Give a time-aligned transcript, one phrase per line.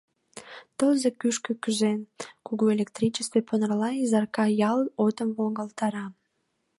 [0.77, 1.99] Тылзе кӱшкӧ кӱзен,
[2.45, 6.05] кугу электричестве понарла Изарка ял отым волгалтара.